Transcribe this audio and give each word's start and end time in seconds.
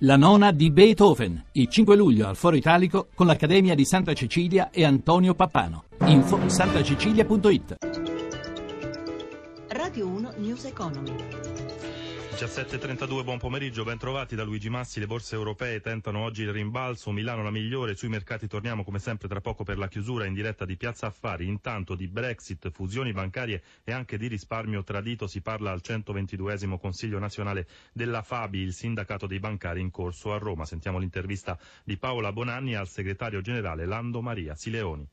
La 0.00 0.16
nona 0.16 0.52
di 0.52 0.70
Beethoven, 0.70 1.42
il 1.52 1.68
5 1.68 1.96
luglio 1.96 2.28
al 2.28 2.36
Foro 2.36 2.54
Italico 2.54 3.08
con 3.14 3.26
l'Accademia 3.26 3.74
di 3.74 3.86
Santa 3.86 4.12
Cecilia 4.12 4.68
e 4.68 4.84
Antonio 4.84 5.32
Pappano. 5.32 5.84
Info 6.04 6.38
santacecilia.it 6.50 7.76
Radio 9.68 10.06
1 10.06 10.32
News 10.36 10.66
Economy. 10.66 11.55
17.32, 12.36 13.24
buon 13.24 13.38
pomeriggio, 13.38 13.82
ben 13.82 13.96
trovati 13.96 14.34
da 14.34 14.44
Luigi 14.44 14.68
Massi. 14.68 15.00
Le 15.00 15.06
borse 15.06 15.34
europee 15.34 15.80
tentano 15.80 16.18
oggi 16.18 16.42
il 16.42 16.52
rimbalzo, 16.52 17.10
Milano 17.10 17.42
la 17.42 17.50
migliore, 17.50 17.96
sui 17.96 18.10
mercati 18.10 18.46
torniamo 18.46 18.84
come 18.84 18.98
sempre 18.98 19.26
tra 19.26 19.40
poco 19.40 19.64
per 19.64 19.78
la 19.78 19.88
chiusura 19.88 20.26
in 20.26 20.34
diretta 20.34 20.66
di 20.66 20.76
Piazza 20.76 21.06
Affari. 21.06 21.46
Intanto 21.46 21.94
di 21.94 22.06
Brexit, 22.08 22.70
fusioni 22.70 23.14
bancarie 23.14 23.62
e 23.84 23.92
anche 23.92 24.18
di 24.18 24.26
risparmio 24.26 24.82
tradito 24.82 25.26
si 25.26 25.40
parla 25.40 25.70
al 25.70 25.80
122 25.80 26.78
Consiglio 26.78 27.18
nazionale 27.18 27.66
della 27.94 28.20
Fabi, 28.20 28.58
il 28.58 28.74
sindacato 28.74 29.26
dei 29.26 29.38
bancari 29.38 29.80
in 29.80 29.90
corso 29.90 30.34
a 30.34 30.36
Roma. 30.36 30.66
Sentiamo 30.66 30.98
l'intervista 30.98 31.58
di 31.84 31.96
Paola 31.96 32.32
Bonanni 32.32 32.74
al 32.74 32.86
segretario 32.86 33.40
generale 33.40 33.86
Lando 33.86 34.20
Maria 34.20 34.54
Sileoni. 34.54 35.08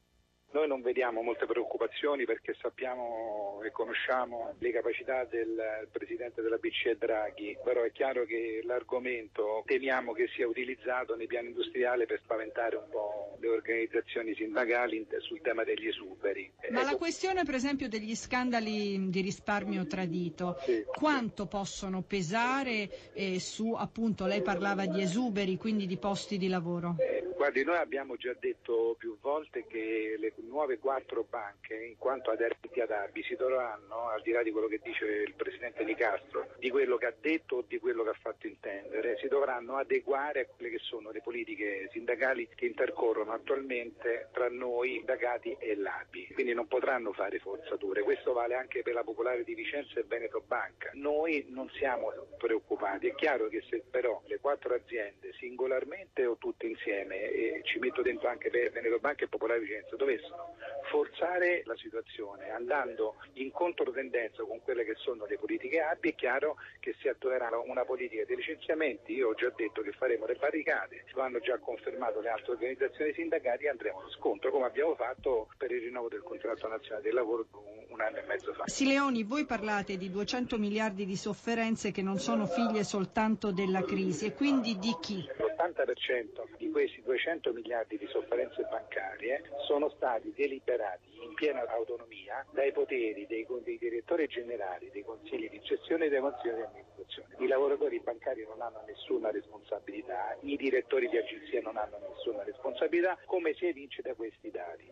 Noi 0.54 0.68
non 0.68 0.82
vediamo 0.82 1.24
molte 1.24 1.48
preoccupazioni 1.48 2.26
perché 2.26 2.56
sappiamo 2.62 3.60
e 3.64 3.72
conosciamo 3.72 4.54
le 4.60 4.72
capacità 4.72 5.26
del 5.26 5.88
Presidente 5.92 6.44
della 6.44 6.58
BCE 6.58 6.96
Draghi, 6.96 7.58
però 7.64 7.82
è 7.82 7.92
chiaro 7.92 8.24
che 8.26 8.62
l'argomento 8.64 9.64
temiamo 9.66 10.14
che 10.14 10.28
sia 10.36 10.48
utilizzato 10.48 11.16
nei 11.16 11.26
piani 11.26 11.48
industriali 11.48 12.06
per 12.06 12.22
spaventare 12.24 12.76
un 12.76 12.88
po' 12.88 13.38
le 13.40 13.48
organizzazioni 13.48 14.36
sindacali 14.36 15.08
sul 15.22 15.42
tema 15.42 15.64
degli 15.64 15.88
esuberi. 15.88 16.52
Ma 16.70 16.82
ecco. 16.82 16.92
la 16.92 16.98
questione 16.98 17.44
per 17.44 17.56
esempio 17.56 17.90
degli 17.90 18.16
scandali 18.16 19.10
di 19.10 19.22
risparmio 19.22 19.88
tradito, 19.88 20.58
sì. 20.62 20.84
quanto 20.86 21.48
possono 21.48 22.04
pesare 22.04 23.12
eh, 23.14 23.40
su 23.40 23.74
appunto, 23.74 24.28
lei 24.28 24.44
parlava 24.44 24.86
di 24.86 25.02
esuberi, 25.02 25.58
quindi 25.58 25.88
di 25.88 25.98
posti 25.98 26.38
di 26.38 26.48
lavoro? 26.48 26.96
Eh, 27.00 27.23
Guardi, 27.44 27.66
noi 27.66 27.76
abbiamo 27.76 28.16
già 28.16 28.34
detto 28.40 28.96
più 28.98 29.18
volte 29.20 29.66
che 29.68 30.16
le 30.18 30.32
nuove 30.48 30.80
quattro 30.80 31.26
banche, 31.30 31.76
in 31.76 31.98
quanto 31.98 32.32
aderenti 32.32 32.80
ad 32.80 32.90
ABI, 32.90 33.22
si 33.22 33.36
dovranno, 33.36 34.08
al 34.08 34.22
di 34.22 34.32
là 34.32 34.42
di 34.42 34.52
quello 34.52 34.68
che 34.68 34.80
dice 34.82 35.04
il 35.04 35.34
Presidente 35.34 35.84
Di 35.84 35.94
Castro, 35.94 36.54
di 36.58 36.70
quello 36.70 36.96
che 36.96 37.08
ha 37.08 37.14
detto 37.20 37.58
o 37.58 37.66
di 37.68 37.80
quello 37.80 38.04
che 38.04 38.12
ha 38.12 38.18
fatto 38.18 38.48
intendere, 38.48 39.18
si 39.18 39.28
dovranno 39.28 39.76
adeguare 39.76 40.40
a 40.40 40.46
quelle 40.46 40.72
che 40.72 40.78
sono 40.84 41.12
le 41.12 41.20
politiche 41.20 41.90
sindacali 41.92 42.48
che 42.56 42.66
intercorrono 42.66 43.34
attualmente 43.34 44.30
tra 44.32 44.48
noi, 44.48 44.94
sindacati 45.00 45.58
e 45.60 45.76
l'ABI. 45.76 46.30
Quindi 46.34 46.54
non 46.54 46.68
potranno 46.68 47.12
fare 47.12 47.40
forzature. 47.40 48.04
Questo 48.04 48.32
vale 48.32 48.56
anche 48.56 48.84
per 48.84 48.94
la 48.94 49.04
Popolare 49.04 49.44
di 49.44 49.54
Vicenza 49.54 50.00
e 50.00 50.06
Veneto 50.08 50.42
Banca. 50.48 50.92
Noi 50.94 51.46
non 51.50 51.70
siamo 51.72 52.10
preoccupati. 52.38 53.08
È 53.08 53.16
chiaro 53.16 53.50
che 53.50 53.62
se 53.70 53.84
però 53.92 54.22
le 54.28 54.40
quattro 54.40 54.74
aziende 54.74 55.34
singolarmente 55.34 56.26
o 56.26 56.38
tutte 56.38 56.68
insieme 56.68 57.32
e 57.34 57.62
ci 57.64 57.80
metto 57.80 58.04
dentro 58.04 58.28
anche 58.28 58.50
Veneto 58.50 59.00
Banca 59.00 59.24
e 59.24 59.28
Popolare 59.28 59.60
Vicenza, 59.60 59.96
dovessero 59.96 60.56
forzare 60.90 61.64
la 61.66 61.76
situazione 61.76 62.52
andando 62.52 63.16
in 63.34 63.52
controtendenza 63.52 64.44
con 64.44 64.62
quelle 64.62 64.86
che 64.86 64.94
sono 64.98 65.26
le 65.26 65.38
politiche 65.40 65.80
ABI, 65.80 66.10
è 66.10 66.16
chiaro 66.16 66.58
che 66.80 66.96
si 67.00 67.08
attuerà 67.08 67.50
una 67.58 67.84
politica 67.86 68.24
di 68.26 68.36
licenziamenti. 68.36 69.14
Io 69.14 69.30
ho 69.30 69.34
già 69.34 69.52
detto 69.56 69.82
che 69.82 69.92
faremo 69.94 70.28
le 70.28 70.36
barricate, 70.36 71.06
lo 71.14 71.22
hanno 71.22 71.40
già 71.40 71.58
confermato 71.58 72.20
le 72.20 72.30
altre 72.30 72.52
organizzazioni 72.52 73.14
sindacali 73.14 73.66
e 73.66 73.70
andremo 73.70 74.00
allo 74.00 74.12
scontro, 74.12 74.52
come 74.52 74.66
abbiamo 74.66 74.94
fatto 74.96 75.50
per 75.58 75.72
il 75.72 75.82
rinnovo 75.82 76.10
del 76.10 76.22
contratto 76.22 76.68
nazionale 76.68 77.04
del 77.04 77.16
lavoro 77.16 77.48
un 77.90 78.00
anno 78.00 78.18
e 78.18 78.24
mezzo 78.28 78.54
fa. 78.54 78.68
Sileoni, 78.68 79.24
voi 79.24 79.46
parlate 79.46 79.98
di 79.98 80.12
200 80.12 80.60
miliardi 80.60 81.06
di 81.06 81.16
sofferenze 81.16 81.92
che 81.92 82.04
non 82.04 82.20
sono 82.20 82.46
figlie 82.46 82.84
soltanto 82.84 83.52
della 83.52 83.84
crisi 83.84 84.28
e 84.28 84.34
quindi 84.34 84.78
di 84.78 84.96
chi? 85.02 85.52
L'80% 85.64 86.58
di 86.58 86.70
questi 86.72 87.02
200 87.04 87.54
miliardi 87.54 87.98
di 87.98 88.06
sofferenze 88.08 88.68
bancarie 88.70 89.44
sono 89.66 89.90
stati 89.96 90.34
deliberati 90.36 91.08
in 91.22 91.34
piena 91.36 91.64
autonomia 91.70 92.46
dai 92.52 92.74
poteri 92.74 93.26
dei, 93.26 93.48
dei 93.64 93.78
direttori 93.78 94.28
generali, 94.28 94.90
dei 94.92 95.04
consigli 95.04 95.50
di 95.50 95.62
gestione 95.62 96.06
e 96.06 96.10
dei 96.10 96.20
consigli 96.20 96.56
di 96.56 96.62
amministrazione. 96.62 97.36
I 97.40 97.48
lavoratori 97.48 98.00
bancari 98.02 98.46
non 98.46 98.62
hanno 98.62 98.84
nessuna 98.86 99.32
responsabilità, 99.32 100.36
i 100.42 100.58
direttori 100.58 101.08
di 101.08 101.18
agenzia 101.18 101.62
non 101.62 101.78
hanno 101.78 101.98
nessuna 102.00 102.44
responsabilità, 102.44 103.18
come 103.26 103.54
si 103.54 103.66
evince 103.66 104.02
da 104.02 104.14
questi 104.16 104.52
dati. 104.52 104.92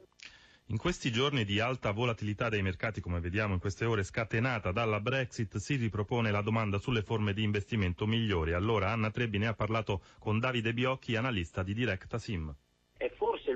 In 0.71 0.77
questi 0.77 1.11
giorni 1.11 1.43
di 1.43 1.59
alta 1.59 1.91
volatilità 1.91 2.47
dei 2.47 2.61
mercati, 2.61 3.01
come 3.01 3.19
vediamo 3.19 3.53
in 3.53 3.59
queste 3.59 3.83
ore, 3.83 4.03
scatenata 4.03 4.71
dalla 4.71 5.01
Brexit, 5.01 5.57
si 5.57 5.75
ripropone 5.75 6.31
la 6.31 6.41
domanda 6.41 6.79
sulle 6.79 7.03
forme 7.03 7.33
di 7.33 7.43
investimento 7.43 8.07
migliori. 8.07 8.53
Allora 8.53 8.89
Anna 8.89 9.11
Trebbi 9.11 9.37
ne 9.37 9.47
ha 9.47 9.53
parlato 9.53 10.01
con 10.17 10.39
Davide 10.39 10.73
Biocchi, 10.73 11.17
analista 11.17 11.61
di 11.61 11.73
Directa 11.73 12.17
Sim 12.17 12.55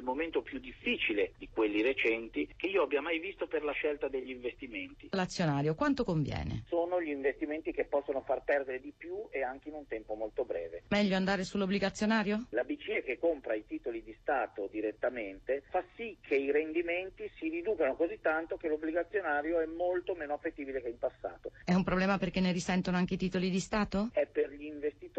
momento 0.02 0.42
più 0.42 0.60
difficile 0.60 1.34
di 1.38 1.50
quelli 1.52 1.82
recenti 1.82 2.48
che 2.56 2.68
io 2.68 2.84
abbia 2.84 3.02
mai 3.02 3.20
visto 3.20 3.48
per 3.48 3.64
la 3.64 3.72
scelta 3.72 4.08
degli 4.08 4.30
investimenti. 4.30 5.10
L'azionario 5.12 5.76
quanto 5.76 6.04
conviene? 6.04 6.64
Sono 6.68 7.02
gli 7.02 7.10
investimenti 7.10 7.72
che 7.72 7.86
possono 7.86 8.22
far 8.22 8.44
perdere 8.44 8.80
di 8.80 8.94
più 8.96 9.28
e 9.30 9.44
anche 9.44 9.70
in 9.70 9.76
un 9.76 9.88
tempo 9.88 10.16
molto 10.16 10.44
breve. 10.44 10.84
Meglio 10.90 11.16
andare 11.16 11.44
sull'obbligazionario? 11.44 12.48
La 12.50 12.64
BCE 12.64 13.04
che 13.04 13.18
compra 13.18 13.54
i 13.54 13.66
titoli 13.66 14.04
di 14.04 14.16
Stato 14.22 14.68
direttamente 14.72 15.64
fa 15.70 15.84
sì 15.96 16.18
che 16.22 16.36
i 16.36 16.52
rendimenti 16.52 17.30
si 17.38 17.50
riducano 17.50 17.96
così 17.96 18.20
tanto 18.22 18.58
che 18.58 18.68
l'obbligazionario 18.68 19.60
è 19.60 19.66
molto 19.66 20.16
meno 20.16 20.34
appetibile 20.34 20.82
che 20.82 20.90
in 20.90 20.98
passato. 20.98 21.52
È 21.64 21.74
un 21.74 21.84
problema 21.84 22.18
perché 22.18 22.40
ne 22.40 22.52
risentono 22.52 22.98
anche 22.98 23.16
i 23.16 23.18
titoli 23.18 23.50
di 23.50 23.60
Stato? 23.60 24.10
È 24.14 24.26
per 24.26 24.55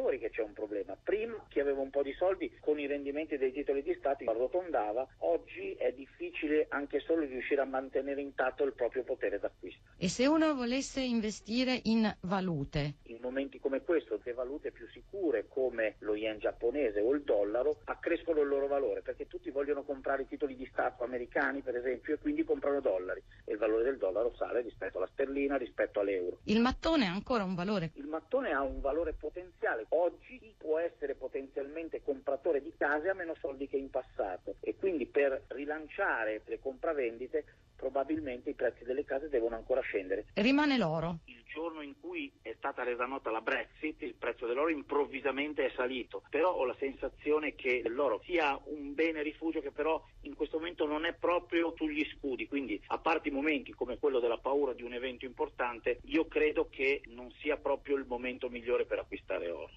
investitori 0.07 0.19
che 0.19 0.31
c'è 0.31 0.43
un 0.43 0.53
problema. 0.53 0.97
Prima 1.03 1.45
chi 1.49 1.61
aveva 1.61 1.81
un 1.81 1.91
po' 1.91 2.03
di 2.03 2.13
soldi 2.13 2.53
con 2.61 2.79
i 2.79 2.87
rendimenti 2.87 3.37
dei 3.37 3.53
titoli 3.53 3.83
di 3.83 3.95
Stato 3.99 4.25
arrotondava 4.31 5.07
oggi 5.19 5.73
è 5.73 5.93
difficile 5.93 6.67
anche 6.71 7.01
solo 7.01 7.25
riuscire 7.25 7.61
a 7.61 7.65
mantenere 7.65 8.21
intatto 8.21 8.65
il 8.65 8.73
proprio 8.73 9.03
potere 9.03 9.39
d'acquisto. 9.39 9.81
E 9.99 10.09
se 10.09 10.27
uno 10.27 10.55
volesse 10.55 11.01
investire 11.01 11.81
in 11.85 12.15
valute? 12.23 12.97
In 13.05 13.19
momenti 13.21 13.59
come 13.59 13.83
questo, 13.83 14.21
le 14.23 14.33
valute 14.33 14.71
più 14.71 14.87
sicure 14.89 15.47
come 15.49 15.97
lo 16.01 16.15
yen 16.15 16.39
giapponese 16.39 17.01
o 17.01 17.13
il 17.13 17.23
dollaro 17.23 17.81
accrescono 17.85 18.41
il 18.41 18.49
loro 18.49 18.67
valore 18.67 19.03
perché 19.03 19.27
tutti 19.27 19.51
vogliono 19.51 19.83
comprare 19.83 20.23
i 20.23 20.27
titoli 20.27 20.57
di 20.57 20.69
Stato 20.71 21.05
americani, 21.05 21.63
per 21.63 21.77
esempio, 21.77 22.15
e 22.15 22.19
quindi 22.19 22.45
comprano 22.45 22.81
dollari 22.81 23.23
il 23.57 23.59
valore 23.59 23.85
del 23.85 23.97
dollaro 23.97 24.35
sale 24.37 24.61
rispetto 24.61 24.99
alla 24.99 25.09
sterlina, 25.13 25.57
rispetto 25.57 26.01
all'euro. 26.01 26.39
Il 26.45 26.61
mattone 26.61 27.07
ha 27.07 27.13
ancora 27.13 27.43
un 27.43 27.55
valore? 27.55 27.91
Il 27.95 28.07
mattone 28.07 28.53
ha 28.53 28.63
un 28.63 28.81
valore 28.81 29.15
potenziale. 29.15 29.87
Oggi 29.89 30.55
può 30.57 30.79
essere 30.79 31.15
potenzialmente 31.15 32.03
compratore 32.03 32.63
di 32.63 32.73
case 32.77 33.09
a 33.09 33.15
meno 33.15 33.35
soldi 33.41 33.67
che 33.67 33.77
in 33.77 33.91
passato 33.91 34.57
e 34.61 34.77
quindi 34.77 35.07
per 35.07 35.45
rilanciare 35.49 36.43
le 36.45 36.61
compravendite 36.61 37.45
probabilmente 37.77 38.51
i 38.51 38.55
prezzi 38.55 38.85
delle 38.85 39.05
case 39.05 39.29
devono 39.29 39.57
ancora 39.57 39.81
scendere. 39.81 40.27
Rimane 40.35 40.79
l'oro. 40.79 41.19
Il 41.25 41.43
giorno 41.47 41.83
in 41.83 41.95
cui 42.01 42.33
è 42.43 42.55
stata 42.57 42.83
resa 42.83 43.05
nota 43.05 43.31
la 43.31 43.41
Brexit, 43.41 44.01
il 44.03 44.16
prezzo 44.37 44.47
dell'oro 44.47 44.69
improvvisamente 44.69 45.65
è 45.65 45.73
salito, 45.75 46.23
però 46.29 46.53
ho 46.53 46.65
la 46.65 46.77
sensazione 46.79 47.55
che 47.55 47.83
l'oro 47.87 48.21
sia 48.25 48.61
un 48.67 48.95
bene 48.95 49.23
rifugio 49.23 49.61
che 49.61 49.73
però 49.73 50.01
in 50.21 50.35
questo 50.35 50.59
momento 50.59 50.87
non 50.87 51.07
è 51.07 51.15
proprio 51.15 51.73
sugli 51.77 52.05
scudi, 52.15 52.47
quindi 52.47 52.81
a 52.89 52.99
parte 52.99 53.29
i 53.29 53.33
momenti 53.33 53.73
come 53.73 53.99
quello 53.99 54.21
della 54.21 54.39
paura 54.39 54.75
di 54.75 54.83
un 54.83 54.93
evento 54.93 55.25
importante, 55.25 55.99
io 56.05 56.27
credo 56.27 56.69
che 56.69 57.01
non 57.07 57.33
sia 57.41 57.57
proprio 57.57 57.97
il 57.97 58.05
momento 58.07 58.49
migliore 58.49 58.85
per 58.85 58.99
acquistare 58.99 59.51
oro. 59.51 59.73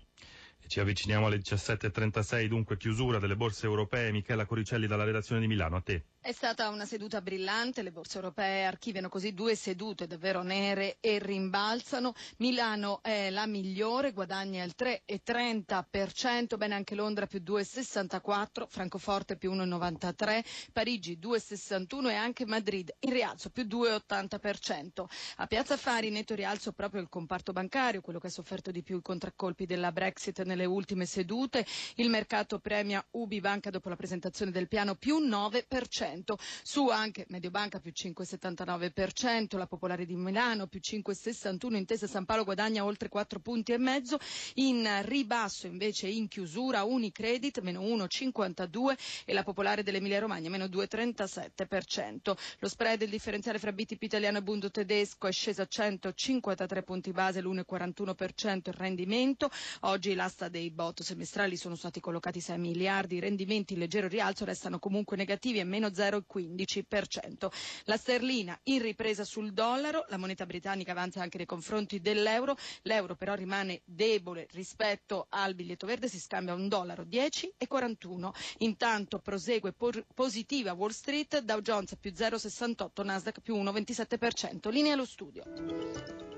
Ci 0.69 0.79
avviciniamo 0.79 1.25
alle 1.25 1.37
17.36, 1.39 2.45
dunque 2.45 2.77
chiusura 2.77 3.17
delle 3.17 3.35
borse 3.35 3.65
europee. 3.65 4.11
Michela 4.11 4.45
Coricelli 4.45 4.85
dalla 4.85 5.03
redazione 5.03 5.41
di 5.41 5.47
Milano, 5.47 5.77
a 5.77 5.81
te. 5.81 6.03
È 6.21 6.31
stata 6.31 6.67
una 6.69 6.85
seduta 6.85 7.21
brillante, 7.21 7.81
le 7.81 7.91
borse 7.91 8.17
europee 8.17 8.65
archiviano 8.65 9.09
così 9.09 9.33
due 9.33 9.55
sedute 9.55 10.05
davvero 10.05 10.43
nere 10.43 10.97
e 10.99 11.17
rimbalzano. 11.17 12.13
Milano 12.37 13.01
è 13.01 13.29
la 13.31 13.47
migliore, 13.47 14.11
guadagna 14.11 14.63
il 14.63 14.75
3,30%, 14.77 16.57
bene 16.57 16.75
anche 16.75 16.93
Londra 16.93 17.25
più 17.25 17.39
2,64%, 17.43 18.67
Francoforte 18.67 19.37
più 19.37 19.51
1,93%, 19.53 20.43
Parigi 20.73 21.17
2,61% 21.19 22.09
e 22.09 22.13
anche 22.13 22.45
Madrid 22.45 22.93
in 22.99 23.11
rialzo 23.13 23.49
più 23.49 23.63
2,80%. 23.63 25.05
A 25.37 25.47
Piazza 25.47 25.77
Fari 25.77 26.09
netto 26.11 26.35
rialzo 26.35 26.73
proprio 26.73 27.01
il 27.01 27.09
comparto 27.09 27.53
bancario, 27.53 28.01
quello 28.01 28.19
che 28.19 28.27
ha 28.27 28.31
sofferto 28.31 28.69
di 28.71 28.83
più 28.83 28.97
i 28.97 29.01
contraccolpi 29.01 29.65
della 29.65 29.91
Brexit 29.93 30.41
nelle 30.49 30.65
ultime 30.65 31.05
sedute. 31.05 31.65
Il 31.95 32.09
mercato 32.09 32.59
premia 32.59 33.05
Ubi 33.11 33.39
Banca 33.39 33.69
dopo 33.69 33.89
la 33.89 33.95
presentazione 33.95 34.51
del 34.51 34.67
piano 34.67 34.95
più 34.95 35.17
9%. 35.19 35.67
5,5%. 35.69 36.35
Su 36.63 36.87
anche 36.87 37.25
Mediobanca 37.29 37.79
più 37.79 37.91
5,79%, 37.93 39.57
la 39.57 39.67
Popolare 39.67 40.05
di 40.05 40.15
Milano 40.15 40.67
più 40.67 40.79
5,61%, 40.83 41.75
Intesa 41.75 42.07
San 42.07 42.25
Paolo 42.25 42.43
guadagna 42.43 42.83
oltre 42.83 43.09
4 43.09 43.39
punti 43.39 43.71
e 43.73 43.77
mezzo, 43.77 44.17
in 44.55 44.87
ribasso 45.03 45.67
invece 45.67 46.07
in 46.07 46.27
chiusura 46.27 46.83
Unicredit 46.83 47.59
meno 47.61 47.81
1,52% 47.81 48.95
e 49.25 49.33
la 49.33 49.43
Popolare 49.43 49.83
dell'Emilia 49.83 50.19
Romagna 50.19 50.49
meno 50.49 50.65
2,37%. 50.65 52.35
Lo 52.59 52.67
spread 52.67 52.99
del 52.99 53.09
differenziale 53.09 53.59
fra 53.59 53.71
BTP 53.71 54.03
italiano 54.03 54.37
e 54.39 54.43
Bundo 54.43 54.69
tedesco 54.71 55.27
è 55.27 55.31
sceso 55.31 55.61
a 55.61 55.67
153 55.67 56.83
punti 56.83 57.11
base, 57.11 57.41
l'1,41% 57.41 58.69
il 58.69 58.73
rendimento. 58.73 59.49
Oggi 59.81 60.13
l'asta 60.39 60.47
dei 60.47 60.71
bot 60.71 61.01
semestrali 61.01 61.57
sono 61.57 61.75
stati 61.75 61.99
collocati 61.99 62.39
6 62.39 62.57
miliardi, 62.57 63.15
i 63.15 63.19
rendimenti 63.19 63.73
in 63.73 63.79
leggero 63.79 64.07
rialzo 64.07 64.45
restano 64.45 64.79
comunque 64.79 65.17
negativi 65.17 65.59
e 65.59 65.65
meno 65.65 65.87
0,15%. 65.87 67.49
La 67.85 67.97
sterlina 67.97 68.57
in 68.63 68.81
ripresa 68.81 69.25
sul 69.25 69.51
dollaro, 69.51 70.05
la 70.07 70.17
moneta 70.17 70.45
britannica 70.45 70.91
avanza 70.91 71.21
anche 71.21 71.35
nei 71.37 71.45
confronti 71.45 71.99
dell'euro, 71.99 72.55
l'euro 72.83 73.15
però 73.15 73.33
rimane 73.33 73.81
debole 73.83 74.47
rispetto 74.51 75.25
al 75.29 75.55
biglietto 75.55 75.85
verde, 75.85 76.07
si 76.07 76.19
scambia 76.19 76.53
un 76.53 76.69
dollaro 76.69 77.03
10 77.03 77.53
e 77.57 77.67
41. 77.67 78.31
Intanto 78.59 79.19
prosegue 79.19 79.73
por- 79.73 80.05
positiva 80.13 80.71
Wall 80.71 80.91
Street, 80.91 81.39
Dow 81.41 81.59
Jones 81.59 81.95
più 81.99 82.11
0,68, 82.15 83.03
Nasdaq 83.03 83.41
più 83.41 83.55
1,27%. 83.57 84.69
Linea 84.71 84.93
allo 84.93 85.05
studio. 85.05 86.28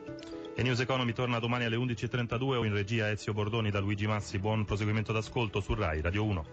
E 0.61 0.63
News 0.63 0.79
Economy 0.79 1.11
torna 1.11 1.39
domani 1.39 1.63
alle 1.63 1.75
11.32 1.75 2.43
o 2.43 2.63
in 2.63 2.71
regia 2.71 3.09
Ezio 3.09 3.33
Bordoni 3.33 3.71
da 3.71 3.79
Luigi 3.79 4.05
Massi. 4.05 4.37
Buon 4.37 4.63
proseguimento 4.63 5.11
d'ascolto 5.11 5.59
su 5.59 5.73
RAI 5.73 6.01
Radio 6.01 6.23
1. 6.23 6.45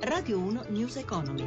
Radio 0.00 0.38
1 0.38 0.64
News 0.68 0.96
Economy. 0.96 1.46